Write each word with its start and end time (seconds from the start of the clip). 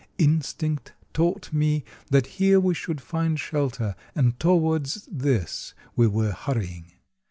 Instinct 0.17 0.93
taught 1.13 1.53
me 1.53 1.83
that 2.09 2.25
here 2.25 2.59
we 2.59 2.73
should 2.73 2.99
find 2.99 3.39
shelter, 3.39 3.95
and 4.15 4.39
towards 4.39 5.05
this 5.11 5.75
we 5.95 6.07
were 6.07 6.31
hurrying. 6.31 6.93